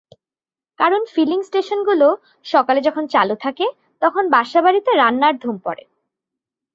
[0.79, 2.07] কারণ ফিলিং স্টেশনগুলো
[2.45, 3.65] সকালে যখন চালু থাকে,
[4.01, 5.83] তখন বাসাবাড়িতে রান্নার ধুম পড়ে।